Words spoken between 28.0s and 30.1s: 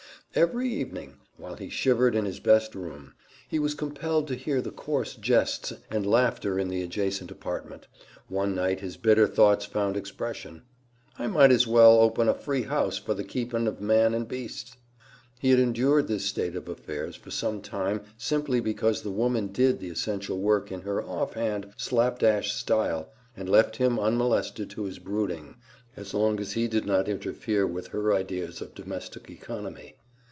ideas of domestic economy.